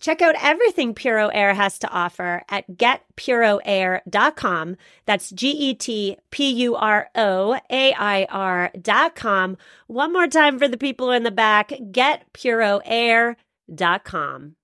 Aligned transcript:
Check 0.00 0.20
out 0.20 0.34
everything 0.42 0.92
Puro 0.94 1.28
Air 1.28 1.54
has 1.54 1.78
to 1.78 1.88
offer 1.88 2.42
at 2.48 2.68
getpuroair.com. 2.72 4.76
That's 5.06 5.30
G 5.30 5.50
E 5.50 5.74
T 5.74 6.18
P 6.30 6.50
U 6.50 6.74
R 6.76 7.08
O 7.14 7.58
A 7.70 7.94
I 7.94 8.26
R.com. 8.28 9.56
One 9.86 10.12
more 10.12 10.26
time 10.26 10.58
for 10.58 10.68
the 10.68 10.76
people 10.76 11.10
in 11.10 11.22
the 11.22 11.30
back 11.30 11.70
getpuroair.com. 11.70 14.56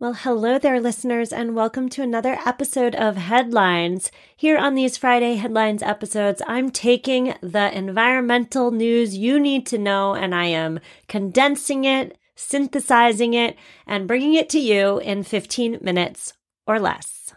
Well, 0.00 0.14
hello 0.14 0.60
there, 0.60 0.80
listeners, 0.80 1.32
and 1.32 1.56
welcome 1.56 1.88
to 1.88 2.02
another 2.02 2.38
episode 2.46 2.94
of 2.94 3.16
Headlines. 3.16 4.12
Here 4.36 4.56
on 4.56 4.76
these 4.76 4.96
Friday 4.96 5.34
Headlines 5.34 5.82
episodes, 5.82 6.40
I'm 6.46 6.70
taking 6.70 7.34
the 7.40 7.76
environmental 7.76 8.70
news 8.70 9.16
you 9.16 9.40
need 9.40 9.66
to 9.66 9.76
know 9.76 10.14
and 10.14 10.36
I 10.36 10.44
am 10.44 10.78
condensing 11.08 11.84
it 11.84 12.16
synthesizing 12.38 13.34
it, 13.34 13.56
and 13.86 14.06
bringing 14.08 14.34
it 14.34 14.48
to 14.50 14.58
you 14.58 14.98
in 15.00 15.22
15 15.24 15.78
minutes 15.82 16.34
or 16.66 16.78
less. 16.78 17.34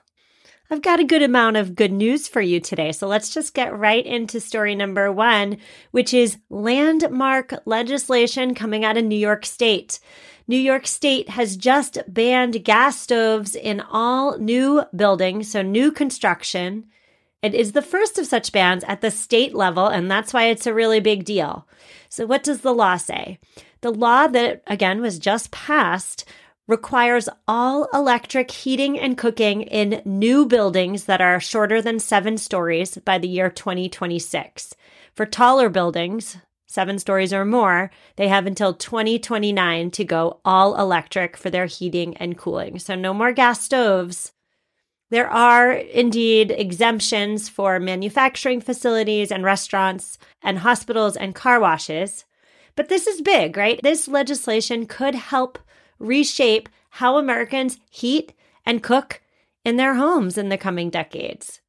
I've 0.69 0.81
got 0.81 1.01
a 1.01 1.05
good 1.05 1.21
amount 1.21 1.57
of 1.57 1.75
good 1.75 1.91
news 1.91 2.29
for 2.29 2.39
you 2.39 2.61
today, 2.61 2.93
so 2.93 3.05
let's 3.05 3.33
just 3.33 3.53
get 3.53 3.77
right 3.77 4.05
into 4.05 4.39
story 4.39 4.73
number 4.73 5.11
one, 5.11 5.57
which 5.91 6.13
is 6.13 6.37
landmark 6.49 7.53
legislation 7.65 8.55
coming 8.55 8.85
out 8.85 8.95
of 8.95 9.03
New 9.03 9.17
York 9.17 9.45
State. 9.45 9.99
New 10.47 10.57
York 10.57 10.87
State 10.87 11.29
has 11.29 11.57
just 11.57 11.97
banned 12.07 12.63
gas 12.63 12.99
stoves 13.01 13.53
in 13.53 13.81
all 13.81 14.37
new 14.37 14.83
buildings, 14.95 15.51
so 15.51 15.61
new 15.61 15.91
construction. 15.91 16.85
It 17.41 17.55
is 17.55 17.71
the 17.71 17.81
first 17.81 18.19
of 18.19 18.27
such 18.27 18.51
bans 18.51 18.83
at 18.83 19.01
the 19.01 19.09
state 19.09 19.55
level, 19.55 19.87
and 19.87 20.09
that's 20.09 20.31
why 20.31 20.45
it's 20.45 20.67
a 20.67 20.73
really 20.73 20.99
big 20.99 21.25
deal. 21.25 21.67
So, 22.07 22.25
what 22.25 22.43
does 22.43 22.61
the 22.61 22.73
law 22.73 22.97
say? 22.97 23.39
The 23.81 23.91
law 23.91 24.27
that, 24.27 24.61
again, 24.67 25.01
was 25.01 25.17
just 25.17 25.49
passed 25.49 26.25
requires 26.67 27.27
all 27.47 27.87
electric 27.93 28.51
heating 28.51 28.99
and 28.99 29.17
cooking 29.17 29.63
in 29.63 30.03
new 30.05 30.45
buildings 30.45 31.05
that 31.05 31.19
are 31.19 31.39
shorter 31.39 31.81
than 31.81 31.99
seven 31.99 32.37
stories 32.37 32.97
by 32.97 33.17
the 33.17 33.27
year 33.27 33.49
2026. 33.49 34.75
For 35.15 35.25
taller 35.25 35.67
buildings, 35.67 36.37
seven 36.67 36.99
stories 36.99 37.33
or 37.33 37.43
more, 37.43 37.89
they 38.17 38.27
have 38.27 38.45
until 38.45 38.75
2029 38.75 39.89
to 39.91 40.05
go 40.05 40.39
all 40.45 40.79
electric 40.79 41.35
for 41.35 41.49
their 41.49 41.65
heating 41.65 42.15
and 42.17 42.37
cooling. 42.37 42.77
So, 42.77 42.93
no 42.93 43.15
more 43.15 43.31
gas 43.31 43.63
stoves. 43.63 44.31
There 45.11 45.29
are 45.29 45.71
indeed 45.73 46.51
exemptions 46.51 47.49
for 47.49 47.79
manufacturing 47.79 48.61
facilities 48.61 49.31
and 49.31 49.43
restaurants 49.43 50.17
and 50.41 50.59
hospitals 50.59 51.17
and 51.17 51.35
car 51.35 51.59
washes. 51.59 52.25
But 52.77 52.87
this 52.89 53.07
is 53.07 53.21
big, 53.21 53.57
right? 53.57 53.79
This 53.83 54.07
legislation 54.07 54.85
could 54.85 55.15
help 55.15 55.59
reshape 55.99 56.69
how 56.91 57.17
Americans 57.17 57.77
heat 57.89 58.33
and 58.65 58.81
cook 58.81 59.21
in 59.65 59.75
their 59.75 59.95
homes 59.95 60.37
in 60.37 60.49
the 60.49 60.57
coming 60.57 60.89
decades. 60.89 61.60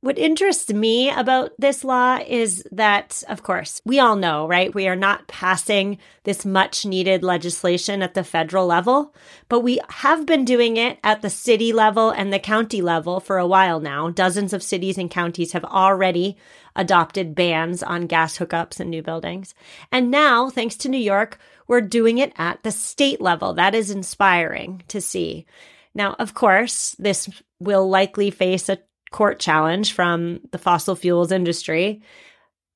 What 0.00 0.16
interests 0.16 0.72
me 0.72 1.10
about 1.10 1.50
this 1.58 1.82
law 1.82 2.20
is 2.24 2.62
that, 2.70 3.24
of 3.28 3.42
course, 3.42 3.82
we 3.84 3.98
all 3.98 4.14
know, 4.14 4.46
right? 4.46 4.72
We 4.72 4.86
are 4.86 4.94
not 4.94 5.26
passing 5.26 5.98
this 6.22 6.46
much 6.46 6.86
needed 6.86 7.24
legislation 7.24 8.00
at 8.00 8.14
the 8.14 8.22
federal 8.22 8.64
level, 8.64 9.12
but 9.48 9.60
we 9.60 9.80
have 9.88 10.24
been 10.24 10.44
doing 10.44 10.76
it 10.76 11.00
at 11.02 11.20
the 11.20 11.30
city 11.30 11.72
level 11.72 12.10
and 12.10 12.32
the 12.32 12.38
county 12.38 12.80
level 12.80 13.18
for 13.18 13.38
a 13.38 13.46
while 13.46 13.80
now. 13.80 14.08
Dozens 14.08 14.52
of 14.52 14.62
cities 14.62 14.98
and 14.98 15.10
counties 15.10 15.50
have 15.50 15.64
already 15.64 16.36
adopted 16.76 17.34
bans 17.34 17.82
on 17.82 18.06
gas 18.06 18.38
hookups 18.38 18.78
in 18.78 18.90
new 18.90 19.02
buildings. 19.02 19.52
And 19.90 20.12
now, 20.12 20.48
thanks 20.48 20.76
to 20.76 20.88
New 20.88 20.96
York, 20.96 21.38
we're 21.66 21.80
doing 21.80 22.18
it 22.18 22.32
at 22.36 22.62
the 22.62 22.70
state 22.70 23.20
level. 23.20 23.52
That 23.52 23.74
is 23.74 23.90
inspiring 23.90 24.82
to 24.86 25.00
see. 25.00 25.44
Now, 25.92 26.14
of 26.20 26.34
course, 26.34 26.94
this 27.00 27.28
will 27.58 27.88
likely 27.88 28.30
face 28.30 28.68
a 28.68 28.78
court 29.10 29.38
challenge 29.38 29.92
from 29.92 30.40
the 30.52 30.58
fossil 30.58 30.94
fuels 30.94 31.32
industry. 31.32 32.02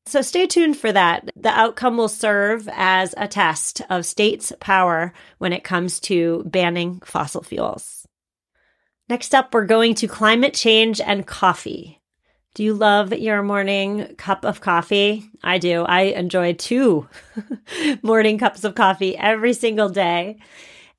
So 0.07 0.21
stay 0.23 0.47
tuned 0.47 0.77
for 0.77 0.91
that. 0.91 1.31
The 1.37 1.51
outcome 1.51 1.97
will 1.97 2.09
serve 2.09 2.69
as 2.73 3.15
a 3.17 3.29
test 3.29 3.83
of 3.89 4.05
states' 4.05 4.53
power 4.59 5.13
when 5.39 5.53
it 5.53 5.65
comes 5.65 6.01
to 6.01 6.43
banning 6.45 7.01
fossil 7.05 7.43
fuels. 7.43 8.07
Next 9.09 9.35
up, 9.35 9.53
we're 9.55 9.67
going 9.67 9.95
to 9.97 10.09
climate 10.09 10.55
change 10.55 11.01
and 11.01 11.27
coffee. 11.27 12.01
Do 12.55 12.65
you 12.65 12.75
love 12.75 13.13
your 13.13 13.43
morning 13.43 14.15
cup 14.17 14.45
of 14.45 14.61
coffee? 14.61 15.31
I 15.43 15.59
do. 15.59 15.85
I 15.85 16.03
enjoy 16.03 16.53
two 16.55 17.09
morning 18.03 18.39
cups 18.39 18.65
of 18.65 18.75
coffee 18.75 19.17
every 19.17 19.55
single 19.55 19.89
day. 19.89 20.39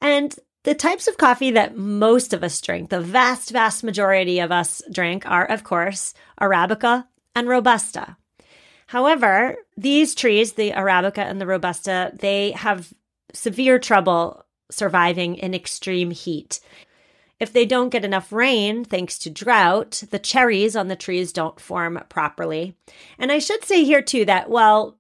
And 0.02 0.34
the 0.64 0.74
types 0.74 1.08
of 1.08 1.18
coffee 1.18 1.52
that 1.52 1.78
most 1.78 2.34
of 2.34 2.44
us 2.44 2.60
drink, 2.62 2.90
the 2.90 3.02
vast, 3.02 3.52
vast 3.52 3.84
majority 3.84 4.40
of 4.40 4.52
us 4.52 4.82
drink, 4.92 5.26
are, 5.30 5.46
of 5.46 5.64
course, 5.64 6.14
Arabica 6.40 7.06
and 7.36 7.48
Robusta. 7.48 8.18
However, 8.88 9.58
these 9.76 10.16
trees, 10.16 10.54
the 10.54 10.72
Arabica 10.72 11.20
and 11.20 11.40
the 11.42 11.48
Robusta, 11.48 12.12
they 12.14 12.52
have 12.52 12.94
severe 13.34 13.80
trouble 13.80 14.46
surviving 14.72 15.36
in 15.36 15.54
extreme 15.54 16.12
heat. 16.12 16.60
If 17.40 17.52
they 17.52 17.66
don't 17.66 17.90
get 17.90 18.06
enough 18.06 18.32
rain, 18.32 18.86
thanks 18.86 19.20
to 19.20 19.30
drought, 19.30 20.04
the 20.12 20.20
cherries 20.20 20.76
on 20.76 20.88
the 20.88 20.96
trees 20.96 21.34
don't 21.34 21.60
form 21.60 22.02
properly. 22.08 22.76
And 23.18 23.32
I 23.32 23.40
should 23.40 23.66
say 23.66 23.84
here 23.84 24.02
too 24.02 24.26
that 24.26 24.50
while 24.50 24.98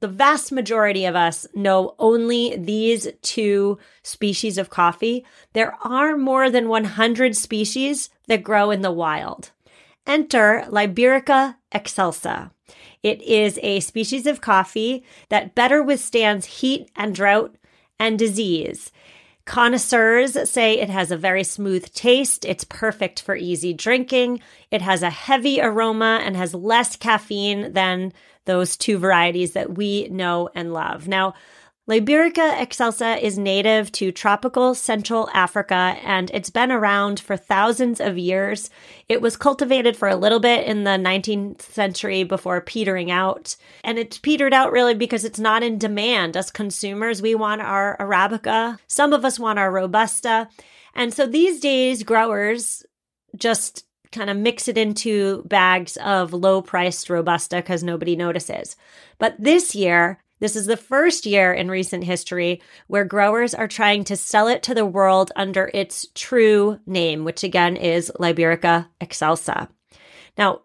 the 0.00 0.08
vast 0.08 0.52
majority 0.52 1.04
of 1.04 1.16
us 1.16 1.46
know 1.54 1.94
only 1.98 2.56
these 2.56 3.08
two 3.22 3.78
species 4.02 4.58
of 4.58 4.70
coffee, 4.70 5.24
there 5.52 5.74
are 5.82 6.16
more 6.16 6.50
than 6.50 6.68
100 6.68 7.36
species 7.36 8.10
that 8.26 8.42
grow 8.42 8.70
in 8.70 8.82
the 8.82 8.92
wild. 8.92 9.50
Enter 10.06 10.64
Liberica 10.68 11.56
excelsa. 11.72 12.50
It 13.02 13.22
is 13.22 13.58
a 13.62 13.80
species 13.80 14.26
of 14.26 14.40
coffee 14.40 15.04
that 15.28 15.54
better 15.54 15.82
withstands 15.82 16.46
heat 16.46 16.90
and 16.96 17.14
drought 17.14 17.56
and 17.98 18.18
disease. 18.18 18.90
Connoisseurs 19.48 20.50
say 20.50 20.78
it 20.78 20.90
has 20.90 21.10
a 21.10 21.16
very 21.16 21.42
smooth 21.42 21.90
taste. 21.94 22.44
It's 22.44 22.64
perfect 22.64 23.22
for 23.22 23.34
easy 23.34 23.72
drinking. 23.72 24.42
It 24.70 24.82
has 24.82 25.02
a 25.02 25.08
heavy 25.08 25.58
aroma 25.58 26.20
and 26.22 26.36
has 26.36 26.52
less 26.52 26.96
caffeine 26.96 27.72
than 27.72 28.12
those 28.44 28.76
two 28.76 28.98
varieties 28.98 29.54
that 29.54 29.74
we 29.74 30.06
know 30.10 30.50
and 30.54 30.74
love. 30.74 31.08
Now, 31.08 31.32
Liberica 31.88 32.52
excelsa 32.60 33.18
is 33.18 33.38
native 33.38 33.90
to 33.92 34.12
tropical 34.12 34.74
Central 34.74 35.30
Africa 35.32 35.96
and 36.04 36.30
it's 36.34 36.50
been 36.50 36.70
around 36.70 37.18
for 37.18 37.34
thousands 37.34 37.98
of 37.98 38.18
years. 38.18 38.68
It 39.08 39.22
was 39.22 39.38
cultivated 39.38 39.96
for 39.96 40.06
a 40.06 40.16
little 40.16 40.38
bit 40.38 40.66
in 40.66 40.84
the 40.84 40.90
19th 40.90 41.62
century 41.62 42.24
before 42.24 42.60
petering 42.60 43.10
out. 43.10 43.56
And 43.82 43.98
it 43.98 44.20
petered 44.20 44.52
out 44.52 44.70
really 44.70 44.94
because 44.94 45.24
it's 45.24 45.38
not 45.38 45.62
in 45.62 45.78
demand. 45.78 46.36
As 46.36 46.50
consumers, 46.50 47.22
we 47.22 47.34
want 47.34 47.62
our 47.62 47.96
Arabica. 47.98 48.78
Some 48.86 49.14
of 49.14 49.24
us 49.24 49.38
want 49.38 49.58
our 49.58 49.72
Robusta. 49.72 50.50
And 50.94 51.14
so 51.14 51.24
these 51.24 51.58
days, 51.58 52.02
growers 52.02 52.84
just 53.34 53.86
kind 54.12 54.28
of 54.28 54.36
mix 54.36 54.68
it 54.68 54.76
into 54.76 55.42
bags 55.44 55.96
of 55.96 56.34
low 56.34 56.60
priced 56.60 57.08
Robusta 57.08 57.56
because 57.56 57.82
nobody 57.82 58.14
notices. 58.14 58.76
But 59.18 59.36
this 59.38 59.74
year, 59.74 60.18
this 60.40 60.56
is 60.56 60.66
the 60.66 60.76
first 60.76 61.26
year 61.26 61.52
in 61.52 61.70
recent 61.70 62.04
history 62.04 62.62
where 62.86 63.04
growers 63.04 63.54
are 63.54 63.68
trying 63.68 64.04
to 64.04 64.16
sell 64.16 64.48
it 64.48 64.62
to 64.64 64.74
the 64.74 64.86
world 64.86 65.32
under 65.36 65.70
its 65.74 66.06
true 66.14 66.78
name, 66.86 67.24
which 67.24 67.44
again 67.44 67.76
is 67.76 68.12
Liberica 68.18 68.88
excelsa. 69.00 69.68
Now, 70.36 70.62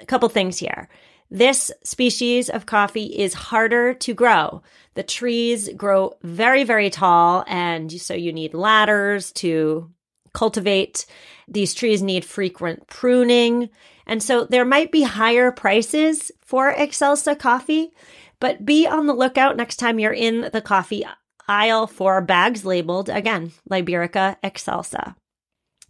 a 0.00 0.06
couple 0.06 0.28
things 0.28 0.58
here. 0.58 0.88
This 1.30 1.72
species 1.82 2.48
of 2.48 2.66
coffee 2.66 3.06
is 3.06 3.34
harder 3.34 3.94
to 3.94 4.14
grow. 4.14 4.62
The 4.94 5.02
trees 5.02 5.68
grow 5.76 6.14
very, 6.22 6.62
very 6.62 6.88
tall, 6.88 7.44
and 7.48 7.90
so 7.90 8.14
you 8.14 8.32
need 8.32 8.54
ladders 8.54 9.32
to 9.32 9.90
cultivate. 10.32 11.06
These 11.48 11.74
trees 11.74 12.02
need 12.02 12.24
frequent 12.24 12.86
pruning. 12.86 13.70
And 14.06 14.22
so 14.22 14.44
there 14.44 14.64
might 14.64 14.92
be 14.92 15.02
higher 15.02 15.50
prices 15.50 16.30
for 16.40 16.72
Excelsa 16.72 17.36
coffee, 17.36 17.90
but 18.46 18.64
be 18.64 18.86
on 18.86 19.06
the 19.06 19.12
lookout 19.12 19.56
next 19.56 19.74
time 19.74 19.98
you're 19.98 20.12
in 20.12 20.48
the 20.52 20.60
coffee 20.60 21.04
aisle 21.48 21.88
for 21.88 22.20
bags 22.20 22.64
labeled, 22.64 23.08
again, 23.08 23.50
Liberica 23.68 24.36
Excelsa. 24.40 25.16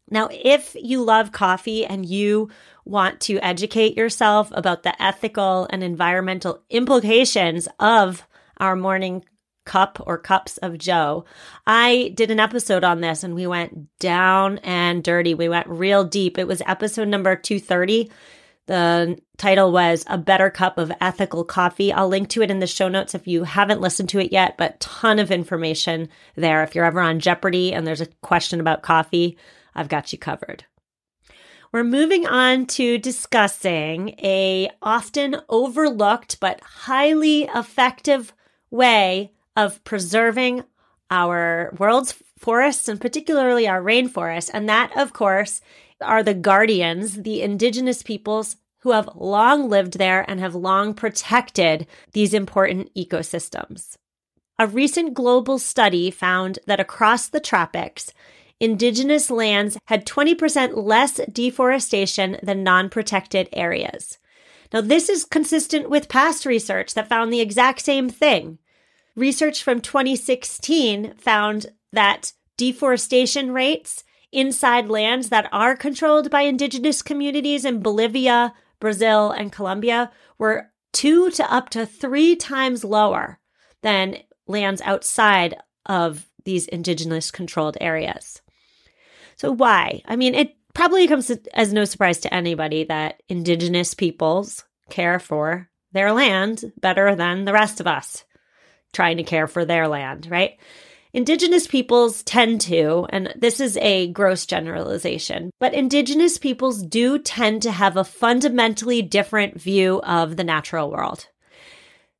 Now, 0.09 0.31
if 0.33 0.75
you 0.75 1.03
love 1.03 1.33
coffee 1.33 1.85
and 1.85 2.07
you 2.07 2.49
want 2.87 3.21
to 3.21 3.39
educate 3.41 3.95
yourself 3.95 4.51
about 4.53 4.85
the 4.85 5.03
ethical 5.03 5.67
and 5.69 5.83
environmental 5.83 6.63
implications 6.71 7.69
of 7.79 8.27
our 8.57 8.75
morning 8.75 9.23
cup 9.67 10.03
or 10.07 10.17
cups 10.17 10.57
of 10.57 10.79
Joe, 10.79 11.27
I 11.67 12.13
did 12.15 12.31
an 12.31 12.41
episode 12.41 12.85
on 12.85 13.03
this 13.03 13.23
and 13.23 13.35
we 13.35 13.47
went 13.47 13.99
down 13.99 14.61
and 14.65 15.05
dirty. 15.05 15.35
We 15.35 15.51
went 15.51 15.67
real 15.67 16.05
deep. 16.05 16.39
It 16.39 16.49
was 16.49 16.63
episode 16.65 17.09
number 17.09 17.37
230. 17.37 18.11
The 18.67 19.19
title 19.37 19.71
was 19.71 20.05
A 20.09 20.19
Better 20.19 20.51
Cup 20.51 20.77
of 20.77 20.91
Ethical 21.01 21.45
Coffee. 21.45 21.93
I'll 21.93 22.09
link 22.09 22.29
to 22.31 22.43
it 22.43 22.51
in 22.51 22.59
the 22.59 22.67
show 22.67 22.89
notes 22.89 23.15
if 23.15 23.29
you 23.29 23.45
haven't 23.45 23.81
listened 23.81 24.09
to 24.11 24.19
it 24.19 24.33
yet, 24.33 24.57
but 24.57 24.81
ton 24.81 25.19
of 25.21 25.31
information 25.31 26.09
there. 26.35 26.63
If 26.65 26.75
you're 26.75 26.85
ever 26.85 27.01
on 27.01 27.21
Jeopardy 27.21 27.73
and 27.73 27.87
there's 27.87 28.01
a 28.01 28.09
question 28.23 28.59
about 28.59 28.83
coffee, 28.83 29.39
I've 29.75 29.89
got 29.89 30.13
you 30.13 30.19
covered. 30.19 30.65
We're 31.71 31.85
moving 31.85 32.27
on 32.27 32.67
to 32.67 32.99
discussing 32.99 34.11
a 34.23 34.71
often 34.83 35.37
overlooked 35.49 36.41
but 36.41 36.61
highly 36.61 37.43
effective 37.55 38.33
way 38.71 39.33
of 39.57 39.83
preserving 39.85 40.65
our 41.11 41.73
world's 41.79 42.15
forests 42.39 42.89
and 42.89 43.01
particularly 43.01 43.69
our 43.69 43.83
rainforests. 43.83 44.51
And 44.53 44.69
that, 44.69 44.97
of 44.97 45.13
course, 45.13 45.61
are 46.01 46.23
the 46.23 46.35
guardians, 46.35 47.23
the 47.23 47.43
indigenous 47.43 48.03
peoples 48.03 48.57
who 48.81 48.93
have 48.93 49.09
long 49.15 49.69
lived 49.69 49.99
there 49.99 50.29
and 50.31 50.39
have 50.41 50.55
long 50.55 50.95
protected 50.95 51.87
these 52.13 52.33
important 52.33 52.93
ecosystems. 52.95 53.97
A 54.59 54.67
recent 54.67 55.13
global 55.13 55.59
study 55.59 56.11
found 56.11 56.59
that 56.67 56.81
across 56.81 57.29
the 57.29 57.41
tropics, 57.41 58.13
indigenous 58.61 59.31
lands 59.31 59.77
had 59.87 60.07
20% 60.07 60.77
less 60.77 61.21
deforestation 61.31 62.39
than 62.43 62.63
non 62.63 62.89
protected 62.89 63.49
areas. 63.53 64.19
Now, 64.73 64.81
this 64.81 65.09
is 65.09 65.25
consistent 65.25 65.91
with 65.91 66.09
past 66.09 66.47
research 66.47 66.95
that 66.95 67.09
found 67.09 67.33
the 67.33 67.41
exact 67.41 67.81
same 67.81 68.09
thing. 68.09 68.59
Research 69.15 69.63
from 69.63 69.81
2016 69.81 71.15
found 71.15 71.67
that 71.93 72.33
deforestation 72.57 73.53
rates 73.53 74.05
inside 74.33 74.89
lands 74.89 75.29
that 75.29 75.49
are 75.53 75.77
controlled 75.77 76.31
by 76.31 76.43
indigenous 76.43 77.03
communities 77.03 77.65
in 77.65 77.81
Bolivia, 77.81 78.55
Brazil, 78.81 79.31
and 79.31 79.53
Colombia 79.53 80.11
were 80.39 80.71
two 80.93 81.31
to 81.31 81.53
up 81.53 81.71
to 81.71 81.87
three 81.87 82.37
times 82.37 82.85
lower 82.85 83.39
than 83.83 84.17
lands 84.47 84.81
outside 84.83 85.57
of 85.87 86.27
these 86.45 86.67
indigenous 86.67 87.31
controlled 87.31 87.77
areas. 87.81 88.41
So, 89.37 89.53
why? 89.53 90.03
I 90.07 90.17
mean, 90.17 90.35
it 90.35 90.57
probably 90.75 91.07
comes 91.09 91.31
as 91.53 91.73
no 91.73 91.85
surprise 91.85 92.21
to 92.21 92.35
anybody 92.35 92.85
that 92.85 93.23
indigenous 93.29 93.95
peoples 93.95 94.65
care 94.91 95.19
for 95.19 95.69
their 95.93 96.13
land 96.13 96.73
better 96.81 97.15
than 97.15 97.45
the 97.45 97.53
rest 97.53 97.81
of 97.81 97.87
us 97.87 98.25
trying 98.93 99.19
to 99.19 99.23
care 99.23 99.47
for 99.47 99.65
their 99.65 99.89
land, 99.89 100.27
right? 100.31 100.59
Indigenous 101.17 101.67
peoples 101.67 102.23
tend 102.25 102.61
to, 102.61 103.07
and 103.09 103.33
this 103.35 103.59
is 103.59 103.79
a 103.79 104.09
gross 104.09 104.45
generalization, 104.45 105.51
but 105.59 105.73
Indigenous 105.73 106.37
peoples 106.37 106.83
do 106.83 107.19
tend 107.19 107.63
to 107.63 107.73
have 107.73 107.97
a 107.97 108.05
fundamentally 108.05 109.01
different 109.01 109.59
view 109.59 110.03
of 110.03 110.37
the 110.37 110.45
natural 110.45 110.91
world. 110.91 111.27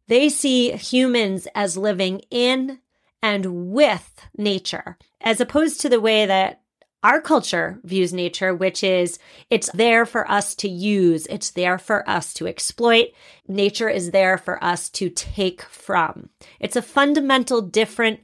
They 0.09 0.31
see 0.31 0.73
humans 0.73 1.47
as 1.55 1.77
living 1.77 2.23
in 2.31 2.79
and 3.23 3.71
with 3.71 4.27
nature, 4.39 4.97
as 5.21 5.43
opposed 5.43 5.83
to 5.83 5.91
the 5.91 6.01
way 6.01 6.25
that 6.25 6.63
our 7.03 7.21
culture 7.21 7.79
views 7.85 8.15
nature, 8.15 8.55
which 8.55 8.83
is 8.83 9.19
it's 9.51 9.71
there 9.73 10.07
for 10.07 10.29
us 10.31 10.55
to 10.55 10.71
use, 10.71 11.27
it's 11.27 11.51
there 11.51 11.77
for 11.77 12.09
us 12.09 12.33
to 12.33 12.47
exploit. 12.47 13.09
Nature 13.47 13.91
is 13.91 14.13
there 14.13 14.39
for 14.39 14.63
us 14.65 14.89
to 14.89 15.11
take 15.11 15.61
from. 15.65 16.31
It's 16.61 16.77
a 16.77 16.83
fundamental 16.83 17.61
different 17.61 18.21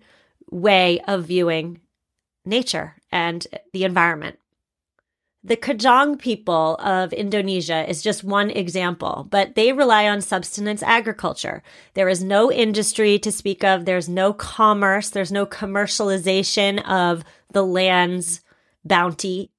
way 0.52 1.00
of 1.08 1.24
viewing 1.24 1.80
nature 2.44 2.96
and 3.10 3.46
the 3.72 3.84
environment. 3.84 4.38
The 5.44 5.56
Kajang 5.56 6.20
people 6.20 6.76
of 6.76 7.12
Indonesia 7.12 7.88
is 7.88 8.00
just 8.00 8.22
one 8.22 8.50
example, 8.50 9.26
but 9.28 9.56
they 9.56 9.72
rely 9.72 10.06
on 10.08 10.20
subsistence 10.20 10.84
agriculture. 10.84 11.64
There 11.94 12.08
is 12.08 12.22
no 12.22 12.52
industry 12.52 13.18
to 13.18 13.32
speak 13.32 13.64
of. 13.64 13.84
There's 13.84 14.08
no 14.08 14.32
commerce. 14.32 15.10
There's 15.10 15.32
no 15.32 15.44
commercialization 15.44 16.80
of 16.88 17.24
the 17.50 17.64
land's 17.64 18.40
bounty. 18.84 19.50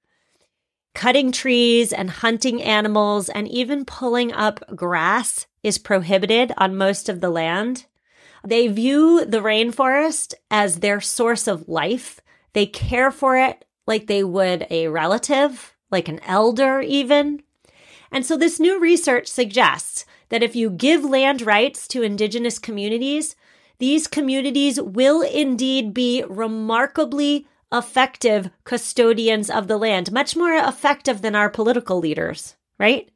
Cutting 0.96 1.34
trees 1.34 1.92
and 1.92 2.10
hunting 2.10 2.62
animals 2.62 3.28
and 3.28 3.50
even 3.50 3.84
pulling 3.84 4.32
up 4.32 4.64
grass 4.74 5.48
is 5.64 5.78
prohibited 5.78 6.54
on 6.58 6.78
most 6.78 7.10
of 7.10 7.20
the 7.20 7.30
land. 7.30 7.88
They 8.46 8.68
view 8.68 9.26
the 9.26 9.40
rainforest 9.40 10.34
as 10.52 10.80
their 10.80 11.00
source 11.00 11.48
of 11.48 11.70
life. 11.70 12.20
They 12.54 12.66
care 12.66 13.12
for 13.12 13.38
it 13.38 13.66
like 13.88 14.08
they 14.08 14.24
would 14.24 14.68
a 14.70 14.88
relative, 14.88 15.76
like 15.92 16.08
an 16.08 16.20
elder, 16.24 16.82
even. 16.82 17.42
And 18.12 18.26
so, 18.26 18.38
this 18.38 18.60
new 18.60 18.80
research 18.80 19.28
suggests 19.28 20.06
that 20.30 20.44
if 20.44 20.56
you 20.56 20.70
give 20.70 21.04
land 21.04 21.42
rights 21.42 21.88
to 21.90 22.02
indigenous 22.02 22.60
communities, 22.60 23.36
these 23.80 24.08
communities 24.08 24.80
will 24.80 25.22
indeed 25.22 25.94
be 25.94 26.24
remarkably 26.28 27.48
effective 27.72 28.50
custodians 28.64 29.50
of 29.50 29.68
the 29.68 29.78
land, 29.78 30.12
much 30.12 30.36
more 30.36 30.54
effective 30.54 31.22
than 31.22 31.36
our 31.36 31.50
political 31.50 31.98
leaders, 31.98 32.56
right? 32.80 33.10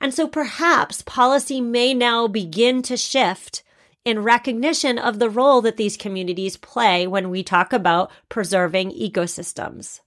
And 0.00 0.12
so 0.12 0.28
perhaps 0.28 1.02
policy 1.02 1.60
may 1.60 1.94
now 1.94 2.28
begin 2.28 2.82
to 2.82 2.96
shift 2.96 3.62
in 4.06 4.22
recognition 4.22 4.98
of 4.98 5.18
the 5.18 5.28
role 5.28 5.60
that 5.60 5.76
these 5.76 5.96
communities 5.96 6.56
play 6.56 7.08
when 7.08 7.28
we 7.28 7.42
talk 7.42 7.72
about 7.72 8.10
preserving 8.28 8.92
ecosystems. 8.92 9.98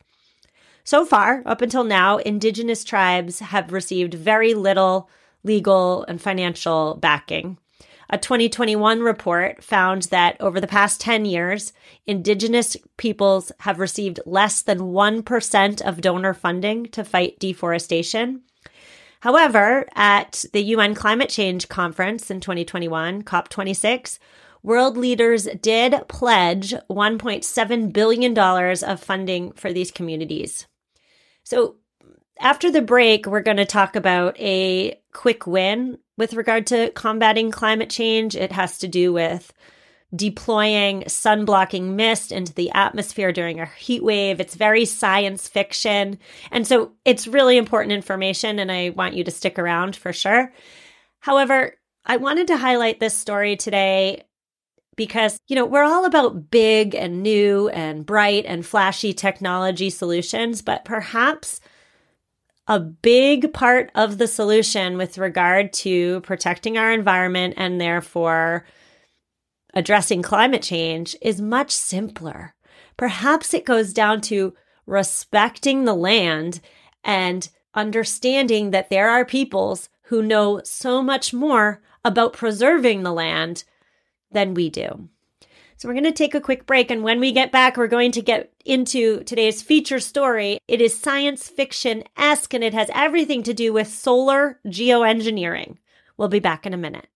So 0.86 1.06
far, 1.06 1.44
up 1.46 1.62
until 1.62 1.84
now, 1.84 2.18
indigenous 2.18 2.86
tribes 2.86 3.40
have 3.40 3.74
received 3.74 4.14
very 4.14 4.54
little 4.54 5.10
legal 5.44 6.06
and 6.06 6.22
financial 6.22 6.96
backing. 6.96 7.58
A 8.10 8.18
2021 8.18 9.02
report 9.02 9.64
found 9.64 10.04
that 10.04 10.38
over 10.40 10.62
the 10.62 10.66
past 10.66 11.02
10 11.02 11.26
years, 11.26 11.74
indigenous 12.08 12.78
peoples 12.96 13.52
have 13.60 13.80
received 13.80 14.22
less 14.26 14.62
than 14.62 14.80
1% 14.80 15.82
of 15.82 16.02
donor 16.02 16.34
funding 16.34 16.86
to 16.88 17.04
fight 17.04 17.38
deforestation. 17.38 18.44
However, 19.22 19.86
at 19.96 20.46
the 20.54 20.64
UN 20.64 20.96
Climate 20.96 21.30
Change 21.30 21.68
Conference 21.68 22.32
in 22.32 22.40
2021, 22.40 23.24
COP26, 23.24 24.18
world 24.64 24.96
leaders 24.96 25.48
did 25.62 26.08
pledge 26.08 26.74
$1.7 26.90 27.94
billion 27.94 28.38
of 28.38 29.00
funding 29.00 29.52
for 29.54 29.74
these 29.74 29.92
communities. 29.92 30.68
So, 31.44 31.76
after 32.40 32.72
the 32.72 32.82
break, 32.82 33.26
we're 33.26 33.42
going 33.42 33.58
to 33.58 33.66
talk 33.66 33.98
about 33.98 34.40
a 34.40 34.98
quick 35.12 35.46
win 35.46 35.98
with 36.18 36.34
regard 36.34 36.68
to 36.68 36.92
combating 36.92 37.52
climate 37.52 37.90
change. 37.90 38.38
It 38.38 38.54
has 38.54 38.78
to 38.78 38.88
do 38.88 39.12
with 39.12 39.52
deploying 40.16 41.08
sun 41.08 41.46
blocking 41.46 41.96
mist 41.96 42.32
into 42.32 42.54
the 42.54 42.72
atmosphere 42.72 43.32
during 43.32 43.60
a 43.60 43.66
heat 43.66 44.04
wave. 44.04 44.40
It's 44.40 44.56
very 44.56 44.86
science 44.86 45.48
fiction. 45.48 46.18
And 46.52 46.66
so 46.66 46.94
it's 47.06 47.28
really 47.28 47.58
important 47.58 47.92
information, 47.92 48.60
and 48.60 48.72
I 48.72 48.90
want 48.90 49.14
you 49.14 49.24
to 49.24 49.32
stick 49.32 49.60
around 49.60 49.96
for 49.96 50.12
sure. 50.12 50.52
However, 51.20 51.74
I 52.06 52.18
wanted 52.18 52.48
to 52.48 52.58
highlight 52.58 53.00
this 53.00 53.14
story 53.14 53.56
today 53.56 54.24
because, 54.96 55.40
you 55.48 55.56
know, 55.56 55.66
we're 55.66 55.84
all 55.84 56.06
about 56.06 56.50
big 56.50 56.96
and 56.96 57.22
new 57.22 57.70
and 57.70 58.06
bright 58.06 58.46
and 58.46 58.66
flashy 58.66 59.14
technology 59.14 59.90
solutions, 59.90 60.62
but 60.62 60.86
perhaps 60.86 61.62
a 62.68 62.80
big 62.80 63.54
part 63.54 63.92
of 63.96 64.18
the 64.18 64.28
solution 64.28 64.98
with 64.98 65.18
regard 65.18 65.72
to 65.74 66.22
protecting 66.22 66.78
our 66.78 66.92
environment 66.92 67.54
and 67.58 67.80
therefore 67.80 68.66
addressing 69.74 70.22
climate 70.22 70.62
change 70.62 71.16
is 71.22 71.42
much 71.42 71.72
simpler. 71.72 72.56
Perhaps 72.98 73.54
it 73.54 73.66
goes 73.66 73.94
down 73.94 74.22
to 74.22 74.54
respecting 74.86 75.86
the 75.86 75.94
land 75.94 76.60
and 77.04 77.50
understanding 77.74 78.72
that 78.72 78.90
there 78.90 79.10
are 79.10 79.24
peoples 79.24 79.90
who 80.04 80.22
know 80.22 80.62
so 80.64 81.02
much 81.02 81.34
more 81.34 81.82
about 82.04 82.34
preserving 82.34 83.04
the 83.04 83.14
land 83.14 83.64
than 84.32 84.54
we 84.54 84.70
do. 84.70 85.10
So 85.78 85.88
we're 85.88 85.94
going 85.94 86.04
to 86.04 86.12
take 86.12 86.36
a 86.36 86.42
quick 86.42 86.66
break. 86.66 86.92
And 86.92 87.04
when 87.04 87.22
we 87.22 87.32
get 87.32 87.54
back, 87.54 87.78
we're 87.78 87.88
going 87.88 88.12
to 88.12 88.22
get 88.22 88.52
into 88.66 89.24
today's 89.24 89.62
feature 89.62 90.02
story. 90.02 90.60
It 90.68 90.82
is 90.82 91.00
science 91.00 91.48
fiction 91.48 92.04
esque 92.18 92.54
and 92.54 92.66
it 92.66 92.74
has 92.74 92.90
everything 92.94 93.44
to 93.44 93.54
do 93.54 93.72
with 93.72 93.88
solar 93.88 94.60
geoengineering. 94.68 95.78
We'll 96.18 96.28
be 96.28 96.40
back 96.40 96.66
in 96.66 96.74
a 96.74 96.78
minute. 96.78 97.08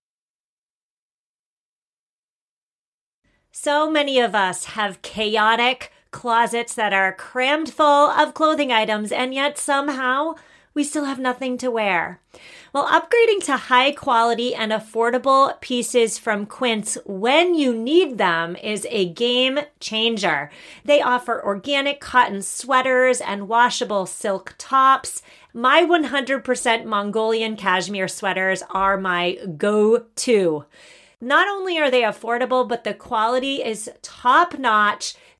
So 3.56 3.88
many 3.88 4.18
of 4.18 4.34
us 4.34 4.64
have 4.64 5.00
chaotic 5.02 5.92
closets 6.10 6.74
that 6.74 6.92
are 6.92 7.12
crammed 7.12 7.72
full 7.72 8.10
of 8.10 8.34
clothing 8.34 8.72
items, 8.72 9.12
and 9.12 9.32
yet 9.32 9.58
somehow 9.58 10.34
we 10.74 10.82
still 10.82 11.04
have 11.04 11.20
nothing 11.20 11.56
to 11.58 11.70
wear. 11.70 12.18
Well, 12.72 12.88
upgrading 12.88 13.44
to 13.44 13.56
high 13.56 13.92
quality 13.92 14.56
and 14.56 14.72
affordable 14.72 15.60
pieces 15.60 16.18
from 16.18 16.46
Quince 16.46 16.98
when 17.06 17.54
you 17.54 17.72
need 17.72 18.18
them 18.18 18.56
is 18.56 18.88
a 18.90 19.10
game 19.10 19.60
changer. 19.78 20.50
They 20.84 21.00
offer 21.00 21.40
organic 21.40 22.00
cotton 22.00 22.42
sweaters 22.42 23.20
and 23.20 23.46
washable 23.46 24.06
silk 24.06 24.56
tops. 24.58 25.22
My 25.52 25.84
100% 25.84 26.86
Mongolian 26.86 27.54
cashmere 27.54 28.08
sweaters 28.08 28.64
are 28.70 28.98
my 28.98 29.38
go 29.56 30.06
to. 30.16 30.64
Not 31.20 31.48
only 31.48 31.78
are 31.78 31.90
they 31.90 32.02
affordable, 32.02 32.68
but 32.68 32.84
the 32.84 32.94
quality 32.94 33.62
is 33.62 33.90
top 34.02 34.58
notch. 34.58 35.14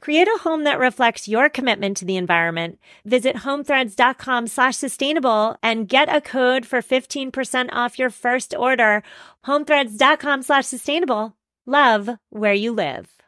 Create 0.00 0.28
a 0.28 0.38
home 0.42 0.64
that 0.64 0.78
reflects 0.78 1.28
your 1.28 1.48
commitment 1.48 1.96
to 1.96 2.04
the 2.04 2.16
environment. 2.16 2.78
Visit 3.04 3.36
homethreads.com 3.36 4.46
slash 4.46 4.76
sustainable 4.76 5.56
and 5.62 5.88
get 5.88 6.14
a 6.14 6.20
code 6.20 6.64
for 6.66 6.80
15% 6.80 7.68
off 7.72 7.98
your 7.98 8.10
first 8.10 8.54
order. 8.54 9.02
Homethreads.com 9.46 10.42
slash 10.42 10.66
sustainable. 10.66 11.36
Love 11.66 12.10
where 12.30 12.54
you 12.54 12.72
live. 12.72 13.18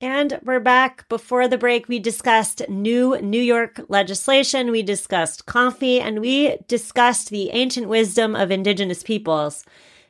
And 0.00 0.38
we're 0.44 0.60
back. 0.60 1.08
Before 1.08 1.48
the 1.48 1.56
break, 1.56 1.88
we 1.88 1.98
discussed 1.98 2.68
new 2.68 3.18
New 3.22 3.40
York 3.40 3.80
legislation, 3.88 4.70
we 4.70 4.82
discussed 4.82 5.46
coffee, 5.46 5.98
and 5.98 6.20
we 6.20 6.58
discussed 6.68 7.30
the 7.30 7.48
ancient 7.50 7.88
wisdom 7.88 8.36
of 8.36 8.50
indigenous 8.50 9.02
peoples. 9.02 9.64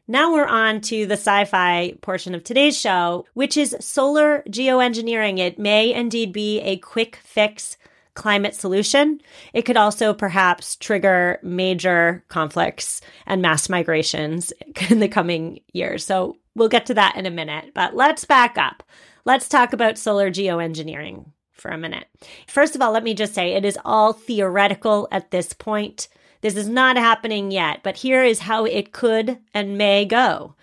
Now 0.07 0.35
we're 0.35 0.47
on 0.47 0.83
to 0.83 1.07
the 1.07 1.15
sci 1.15 1.47
fi 1.47 1.95
portion 2.03 2.35
of 2.35 2.45
today's 2.45 2.79
show, 2.79 3.25
which 3.33 3.57
is 3.57 3.75
solar 3.81 4.43
geoengineering. 4.49 5.39
It 5.39 5.59
may 5.59 5.95
indeed 5.95 6.33
be 6.33 6.61
a 6.61 6.77
quick 6.77 7.17
fix 7.17 7.79
climate 8.15 8.55
solution. 8.55 9.21
It 9.55 9.63
could 9.63 9.79
also 9.79 10.13
perhaps 10.13 10.77
trigger 10.77 11.39
major 11.43 12.23
conflicts 12.29 13.01
and 13.27 13.41
mass 13.41 13.69
migrations 13.69 14.53
in 14.91 15.01
the 15.01 15.09
coming 15.09 15.61
years. 15.73 16.05
So 16.05 16.37
we'll 16.55 16.69
get 16.69 16.87
to 16.87 16.95
that 16.95 17.17
in 17.17 17.25
a 17.27 17.31
minute, 17.31 17.73
but 17.75 17.97
let's 17.97 18.27
back 18.27 18.59
up. 18.59 18.83
Let's 19.25 19.49
talk 19.49 19.73
about 19.73 19.97
solar 19.97 20.31
geoengineering 20.31 21.25
for 21.53 21.71
a 21.71 21.79
minute. 21.79 22.07
First 22.47 22.75
of 22.75 22.83
all, 22.83 22.93
let 22.93 23.05
me 23.05 23.15
just 23.15 23.33
say 23.33 23.55
it 23.55 23.65
is 23.65 23.79
all 23.87 24.13
theoretical 24.13 25.09
at 25.11 25.31
this 25.31 25.55
point. 25.55 26.09
This 26.45 26.57
is 26.57 26.69
not 26.69 26.99
happening 26.99 27.51
yet, 27.51 27.81
but 27.83 27.97
here 27.97 28.23
is 28.23 28.41
how 28.41 28.67
it 28.67 28.93
could 28.93 29.39
and 29.55 29.79
may 29.79 30.05
go. 30.05 30.55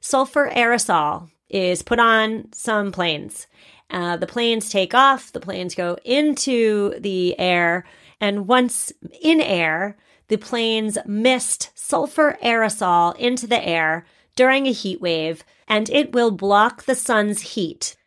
Sulfur 0.00 0.50
aerosol 0.56 1.28
is 1.50 1.82
put 1.82 1.98
on 1.98 2.50
some 2.54 2.92
planes. 2.92 3.46
Uh, 3.90 4.16
the 4.16 4.26
planes 4.26 4.70
take 4.70 4.94
off, 4.94 5.30
the 5.30 5.38
planes 5.38 5.74
go 5.74 5.98
into 6.02 6.98
the 6.98 7.38
air, 7.38 7.84
and 8.22 8.48
once 8.48 8.90
in 9.20 9.42
air, 9.42 9.98
the 10.28 10.38
planes 10.38 10.96
mist 11.04 11.72
sulfur 11.74 12.38
aerosol 12.42 13.14
into 13.16 13.46
the 13.46 13.62
air 13.62 14.06
during 14.34 14.66
a 14.66 14.72
heat 14.72 14.98
wave, 14.98 15.44
and 15.68 15.90
it 15.90 16.14
will 16.14 16.30
block 16.30 16.84
the 16.84 16.94
sun's 16.94 17.42
heat. 17.42 17.98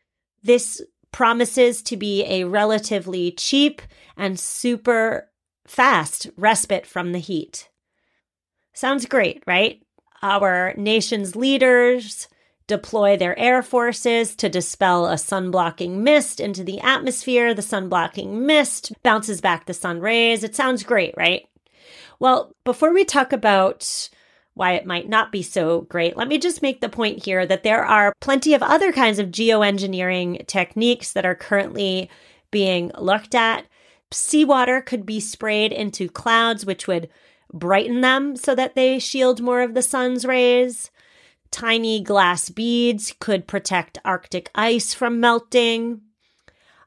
This 0.42 0.82
promises 1.12 1.84
to 1.84 1.98
be 1.98 2.26
a 2.26 2.46
relatively 2.46 3.32
cheap 3.34 3.84
and 4.18 4.40
super 4.40 5.28
fast 5.66 6.30
respite 6.38 6.86
from 6.86 7.12
the 7.12 7.20
heat. 7.20 7.70
Sounds 8.74 9.06
great, 9.06 9.44
right? 9.46 9.82
Our 10.22 10.74
nation's 10.78 11.36
leaders 11.36 12.28
deploy 12.68 13.18
their 13.18 13.38
air 13.38 13.62
forces 13.62 14.36
to 14.38 14.48
dispel 14.48 15.08
a 15.08 15.18
sun 15.18 15.52
blocking 15.52 16.04
mist 16.04 16.40
into 16.40 16.64
the 16.64 16.80
atmosphere. 16.80 17.54
The 17.54 17.62
sun 17.62 17.90
blocking 17.90 18.46
mist 18.46 18.94
bounces 19.04 19.42
back 19.42 19.66
the 19.66 19.74
sun 19.74 20.00
rays. 20.00 20.44
It 20.44 20.56
sounds 20.56 20.84
great, 20.84 21.14
right? 21.18 21.48
Well, 22.20 22.56
before 22.64 22.94
we 22.94 23.04
talk 23.04 23.34
about 23.34 24.10
why 24.54 24.74
it 24.74 24.86
might 24.86 25.10
not 25.10 25.32
be 25.32 25.42
so 25.42 25.82
great, 25.82 26.16
let 26.16 26.28
me 26.28 26.38
just 26.38 26.62
make 26.62 26.80
the 26.80 26.88
point 26.88 27.26
here 27.26 27.46
that 27.46 27.64
there 27.64 27.84
are 27.84 28.14
plenty 28.22 28.54
of 28.54 28.62
other 28.62 28.92
kinds 28.94 29.20
of 29.20 29.32
geoengineering 29.32 30.46
techniques 30.48 31.14
that 31.14 31.26
are 31.26 31.36
currently 31.36 32.10
being 32.52 32.92
looked 32.98 33.34
at. 33.34 33.66
Seawater 34.12 34.82
could 34.86 35.06
be 35.06 35.20
sprayed 35.20 35.72
into 35.72 36.10
clouds, 36.10 36.66
which 36.66 36.88
would 36.88 37.10
brighten 37.54 38.02
them 38.02 38.36
so 38.36 38.56
that 38.56 38.76
they 38.76 39.00
shield 39.00 39.42
more 39.42 39.62
of 39.62 39.74
the 39.74 39.82
sun's 39.82 40.26
rays. 40.26 40.92
Tiny 41.50 42.02
glass 42.02 42.50
beads 42.50 43.14
could 43.20 43.48
protect 43.48 43.98
Arctic 44.06 44.50
ice 44.56 44.94
from 44.94 45.20
melting. 45.20 46.02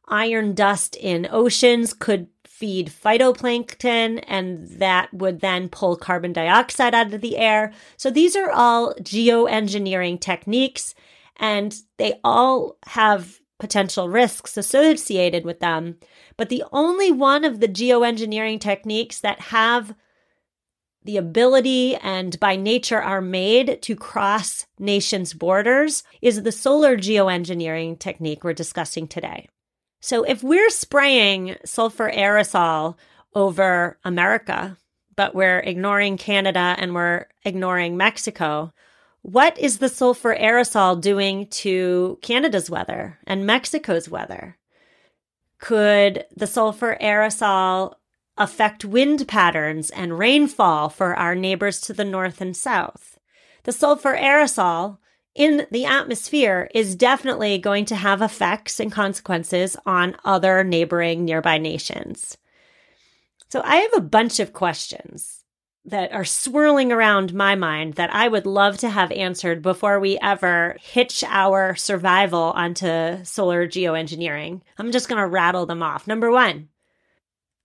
Iron 0.09 0.55
dust 0.55 0.97
in 0.97 1.29
oceans 1.31 1.93
could 1.93 2.29
feed 2.45 2.89
phytoplankton, 2.89 4.23
and 4.27 4.69
that 4.79 5.13
would 5.13 5.41
then 5.41 5.69
pull 5.69 5.97
carbon 5.97 6.33
dioxide 6.33 6.95
out 6.95 7.13
of 7.13 7.21
the 7.21 7.37
air. 7.37 7.73
So 7.97 8.11
these 8.11 8.37
are 8.37 8.51
all 8.51 8.95
geoengineering 9.01 10.21
techniques, 10.21 10.95
and 11.37 11.75
they 11.97 12.21
all 12.23 12.77
have 12.87 13.41
potential 13.65 14.11
risks 14.11 14.59
associated 14.59 15.47
with 15.47 15.61
them. 15.61 15.97
But 16.37 16.51
the 16.51 16.65
only 16.71 17.11
one 17.11 17.47
of 17.47 17.61
the 17.61 17.67
geoengineering 17.67 18.61
techniques 18.61 19.21
that 19.21 19.41
have 19.41 19.95
the 21.03 21.17
ability 21.17 21.97
and 21.97 22.39
by 22.39 22.57
nature 22.57 23.01
are 23.01 23.23
made 23.23 23.81
to 23.81 23.97
cross 23.97 24.67
nations' 24.79 25.33
borders 25.33 26.03
is 26.21 26.43
the 26.43 26.53
solar 26.53 26.99
geoengineering 26.99 27.99
technique 27.99 28.45
we're 28.45 28.53
discussing 28.53 29.09
today. 29.09 29.49
So 30.03 30.25
if 30.25 30.43
we're 30.43 30.69
spraying 30.69 31.57
sulfur 31.65 32.11
aerosol 32.11 32.97
over 33.35 33.99
America, 34.05 34.77
but 35.17 35.35
we're 35.35 35.61
ignoring 35.61 36.19
Canada 36.19 36.77
and 36.79 36.95
we're 36.95 37.29
ignoring 37.47 37.97
Mexico, 37.97 38.75
what 39.25 39.59
is 39.59 39.79
the 39.79 39.89
sulfur 39.89 40.37
aerosol 40.37 41.01
doing 41.01 41.47
to 41.47 42.19
Canada's 42.21 42.69
weather 42.69 43.19
and 43.27 43.47
Mexico's 43.47 44.07
weather? 44.07 44.59
Could 45.59 46.27
the 46.37 46.47
sulfur 46.47 46.99
aerosol 47.01 47.95
affect 48.37 48.85
wind 48.85 49.27
patterns 49.27 49.89
and 49.89 50.19
rainfall 50.19 50.91
for 50.91 51.15
our 51.17 51.35
neighbors 51.35 51.81
to 51.81 51.95
the 51.95 52.05
north 52.05 52.43
and 52.43 52.55
south? 52.55 53.19
The 53.63 53.73
sulfur 53.73 54.15
aerosol 54.15 54.99
in 55.35 55.67
the 55.71 55.87
atmosphere 55.87 56.69
is 56.75 56.95
definitely 56.95 57.57
going 57.57 57.87
to 57.87 57.97
have 57.97 58.21
effects 58.21 58.79
and 58.79 58.93
consequences 58.93 59.75
on 59.87 60.19
other 60.27 60.63
neighboring 60.63 61.25
nearby 61.25 61.57
nations. 61.57 62.37
So 63.49 63.63
I 63.65 63.77
have 63.77 63.95
a 63.97 64.03
bunch 64.03 64.39
of 64.39 64.53
questions 64.53 65.44
that 65.87 66.13
are 66.13 66.25
swirling 66.25 66.91
around 66.91 67.35
my 67.35 67.55
mind 67.55 67.95
that 67.95 68.13
I 68.13 68.29
would 68.29 68.47
love 68.47 68.79
to 68.79 68.89
have 68.89 69.13
answered 69.13 69.61
before 69.61 70.01
we 70.01 70.19
ever 70.23 70.77
hitch 70.81 71.23
our 71.25 71.77
survival 71.77 72.53
onto 72.55 73.23
solar 73.25 73.69
geoengineering. 73.69 74.63
I'm 74.79 74.93
just 74.93 75.09
going 75.09 75.21
to 75.21 75.27
rattle 75.27 75.67
them 75.67 75.83
off. 75.83 76.07
Number 76.07 76.31
one, 76.31 76.69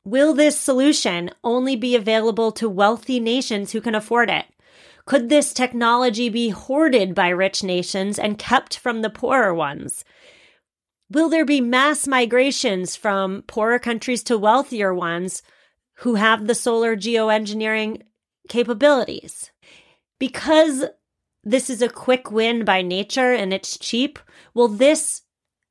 will 0.03 0.33
this 0.33 0.59
solution 0.59 1.31
only 1.43 1.77
be 1.77 1.95
available 1.95 2.51
to 2.53 2.67
wealthy 2.67 3.19
nations 3.21 3.71
who 3.71 3.79
can 3.79 3.95
afford 3.95 4.29
it? 4.29 4.45
Could 5.05 5.29
this 5.29 5.53
technology 5.53 6.29
be 6.29 6.49
hoarded 6.49 7.15
by 7.15 7.29
rich 7.29 7.63
nations 7.63 8.19
and 8.19 8.37
kept 8.37 8.77
from 8.77 9.01
the 9.01 9.09
poorer 9.09 9.53
ones? 9.53 10.03
Will 11.09 11.29
there 11.29 11.45
be 11.45 11.61
mass 11.61 12.05
migrations 12.05 12.95
from 12.95 13.43
poorer 13.47 13.79
countries 13.79 14.21
to 14.23 14.37
wealthier 14.37 14.93
ones 14.93 15.41
who 15.99 16.15
have 16.15 16.45
the 16.45 16.53
solar 16.53 16.95
geoengineering 16.95 18.03
capabilities? 18.49 19.51
Because 20.19 20.85
this 21.43 21.69
is 21.69 21.81
a 21.81 21.89
quick 21.89 22.31
win 22.31 22.65
by 22.65 22.81
nature 22.81 23.33
and 23.33 23.53
it's 23.53 23.77
cheap, 23.77 24.19
will 24.53 24.67
this 24.67 25.21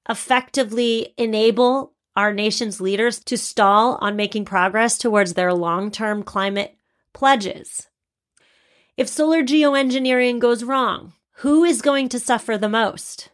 effectively 0.08 1.14
enable 1.18 1.92
our 2.16 2.32
nation's 2.32 2.80
leaders 2.80 3.20
to 3.20 3.36
stall 3.36 3.98
on 4.00 4.16
making 4.16 4.44
progress 4.44 4.96
towards 4.96 5.34
their 5.34 5.52
long 5.52 5.90
term 5.90 6.22
climate 6.22 6.76
pledges? 7.12 7.88
If 8.96 9.08
solar 9.08 9.42
geoengineering 9.42 10.40
goes 10.40 10.64
wrong, 10.64 11.12
who 11.42 11.62
is 11.62 11.82
going 11.82 12.08
to 12.08 12.18
suffer 12.18 12.58
the 12.58 12.68
most? 12.68 13.28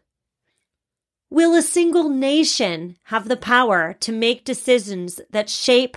Will 1.30 1.54
a 1.54 1.62
single 1.62 2.10
nation 2.10 2.98
have 3.04 3.28
the 3.28 3.36
power 3.36 3.96
to 4.00 4.12
make 4.12 4.44
decisions 4.44 5.20
that 5.30 5.48
shape 5.48 5.96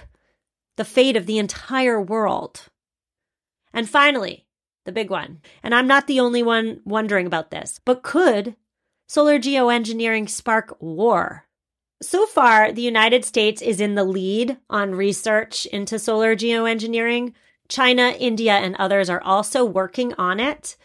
the 0.77 0.85
fate 0.85 1.17
of 1.17 1.25
the 1.25 1.37
entire 1.37 2.01
world? 2.01 2.69
And 3.77 3.87
finally, 3.87 4.47
the 4.85 4.91
big 4.91 5.11
one, 5.11 5.39
and 5.61 5.75
I'm 5.75 5.85
not 5.85 6.07
the 6.07 6.19
only 6.19 6.41
one 6.41 6.81
wondering 6.83 7.27
about 7.27 7.51
this, 7.51 7.79
but 7.85 8.01
could 8.01 8.55
solar 9.07 9.37
geoengineering 9.37 10.27
spark 10.27 10.75
war? 10.79 11.45
So 12.01 12.25
far, 12.25 12.71
the 12.71 12.81
United 12.81 13.23
States 13.23 13.61
is 13.61 13.79
in 13.79 13.93
the 13.93 14.03
lead 14.03 14.57
on 14.67 14.95
research 14.95 15.67
into 15.67 15.99
solar 15.99 16.35
geoengineering, 16.35 17.33
China, 17.69 18.15
India, 18.17 18.53
and 18.53 18.75
others 18.77 19.11
are 19.11 19.21
also 19.21 19.63
working 19.63 20.11
on 20.15 20.39
it. 20.39 20.75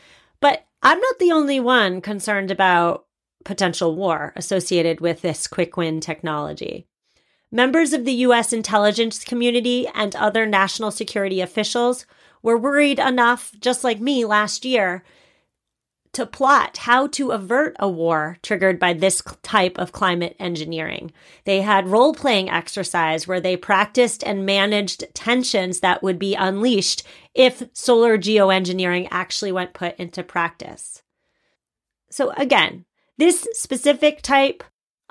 But 0.43 0.67
I'm 0.83 1.01
not 1.01 1.19
the 1.19 1.33
only 1.33 1.61
one 1.61 2.03
concerned 2.03 2.51
about 2.51 3.07
potential 3.43 3.97
war 3.97 4.35
associated 4.37 5.01
with 5.01 5.23
this 5.23 5.47
quick 5.47 5.79
win 5.79 6.03
technology. 6.03 6.87
Members 7.51 7.95
of 7.95 8.05
the 8.05 8.15
US 8.27 8.53
intelligence 8.53 9.25
community 9.25 9.89
and 9.95 10.15
other 10.15 10.45
national 10.45 10.91
security 10.91 11.41
officials 11.41 12.05
were 12.43 12.59
worried 12.59 12.99
enough, 12.99 13.53
just 13.61 13.85
like 13.85 14.01
me 14.01 14.25
last 14.25 14.65
year, 14.65 15.03
to 16.13 16.27
plot 16.27 16.77
how 16.79 17.07
to 17.07 17.31
avert 17.31 17.75
a 17.79 17.89
war 17.89 18.37
triggered 18.43 18.79
by 18.79 18.93
this 18.93 19.23
type 19.43 19.79
of 19.79 19.93
climate 19.93 20.37
engineering. 20.39 21.11
They 21.45 21.63
had 21.63 21.89
role 21.89 22.15
playing 22.15 22.51
exercise 22.51 23.27
where 23.27 23.41
they 23.41 23.57
practiced 23.57 24.23
and 24.23 24.45
managed 24.45 25.05
tensions 25.15 25.81
that 25.81 26.03
would 26.03 26.19
be 26.19 26.35
unleashed 26.35 27.03
if 27.35 27.63
solar 27.73 28.19
geoengineering 28.19 29.09
actually 29.11 29.53
went 29.53 29.73
put 29.73 29.97
into 29.97 30.23
practice. 30.23 31.03
So 32.11 32.31
again, 32.33 32.85
this 33.17 33.49
specific 33.53 34.21
type 34.21 34.63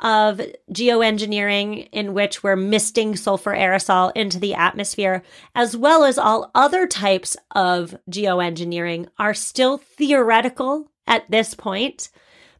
of 0.01 0.41
geoengineering 0.71 1.87
in 1.91 2.13
which 2.13 2.43
we're 2.43 2.55
misting 2.55 3.15
sulfur 3.15 3.53
aerosol 3.53 4.11
into 4.15 4.39
the 4.39 4.53
atmosphere, 4.53 5.23
as 5.55 5.77
well 5.77 6.03
as 6.03 6.17
all 6.17 6.51
other 6.55 6.87
types 6.87 7.37
of 7.51 7.95
geoengineering, 8.09 9.07
are 9.19 9.33
still 9.33 9.77
theoretical 9.77 10.89
at 11.07 11.29
this 11.29 11.53
point. 11.53 12.09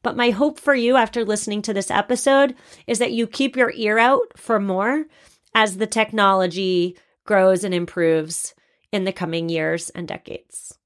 But 0.03 0.17
my 0.17 0.31
hope 0.31 0.59
for 0.59 0.75
you 0.75 0.95
after 0.95 1.25
listening 1.25 1.61
to 1.63 1.73
this 1.73 1.91
episode 1.91 2.55
is 2.87 2.99
that 2.99 3.11
you 3.11 3.27
keep 3.27 3.55
your 3.55 3.71
ear 3.75 3.97
out 3.97 4.37
for 4.37 4.59
more 4.59 5.05
as 5.53 5.77
the 5.77 5.87
technology 5.87 6.97
grows 7.25 7.63
and 7.63 7.73
improves 7.73 8.53
in 8.91 9.03
the 9.03 9.13
coming 9.13 9.49
years 9.49 9.89
and 9.91 10.07
decades. 10.07 10.77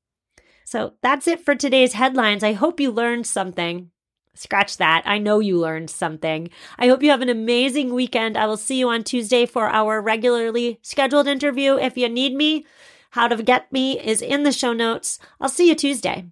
So 0.66 0.94
that's 1.02 1.28
it 1.28 1.40
for 1.40 1.56
today's 1.56 1.94
headlines. 1.94 2.44
I 2.44 2.54
hope 2.54 2.80
you 2.80 2.92
learned 2.92 3.28
something. 3.28 3.92
Scratch 4.36 4.78
that. 4.78 5.02
I 5.06 5.18
know 5.18 5.40
you 5.40 5.58
learned 5.58 5.90
something. 5.90 6.50
I 6.78 6.88
hope 6.88 7.02
you 7.02 7.10
have 7.10 7.22
an 7.22 7.30
amazing 7.30 7.94
weekend. 7.94 8.38
I 8.38 8.46
will 8.46 8.58
see 8.58 8.78
you 8.78 8.90
on 8.90 9.04
Tuesday 9.04 9.46
for 9.46 9.68
our 9.68 10.02
regularly 10.02 10.80
scheduled 10.82 11.28
interview. 11.28 11.78
If 11.78 11.98
you 11.98 12.10
need 12.10 12.36
me, 12.36 12.66
how 13.12 13.28
to 13.28 13.42
get 13.42 13.72
me 13.72 14.00
is 14.00 14.22
in 14.22 14.44
the 14.44 14.52
show 14.52 14.74
notes. 14.74 15.20
I'll 15.40 15.50
see 15.50 15.70
you 15.70 15.76
Tuesday 15.76 16.26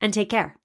and 0.00 0.12
take 0.12 0.30
care. 0.30 0.56